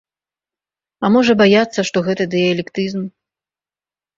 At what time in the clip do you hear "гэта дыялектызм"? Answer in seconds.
2.07-3.01